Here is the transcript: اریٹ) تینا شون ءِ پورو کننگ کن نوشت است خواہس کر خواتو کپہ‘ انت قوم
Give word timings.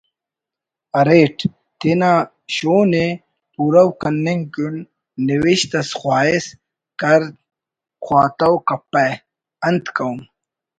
اریٹ) 0.99 1.37
تینا 1.79 2.11
شون 2.55 2.91
ءِ 3.05 3.07
پورو 3.53 3.85
کننگ 4.01 4.43
کن 4.53 4.75
نوشت 5.27 5.71
است 5.79 5.93
خواہس 5.99 6.45
کر 7.01 7.21
خواتو 8.03 8.53
کپہ‘ 8.67 9.05
انت 9.67 9.85
قوم 9.95 10.17